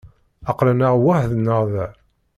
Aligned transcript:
Aql-aneɣ 0.51 0.93
weḥd-neɣ 1.03 1.59
da. 1.73 1.85